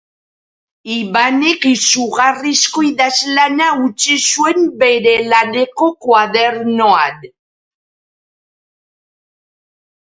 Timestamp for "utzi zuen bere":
3.89-5.15